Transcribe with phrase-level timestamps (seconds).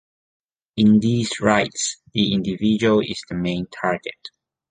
[0.77, 4.29] In these rights, the individual is the main target.